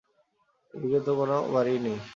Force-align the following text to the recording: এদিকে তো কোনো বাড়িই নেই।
এদিকে 0.73 0.99
তো 1.05 1.11
কোনো 1.19 1.35
বাড়িই 1.53 1.79
নেই। 1.85 1.97